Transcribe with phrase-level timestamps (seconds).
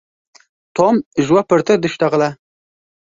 [0.79, 2.29] Tom ji we pirtir dişitexile.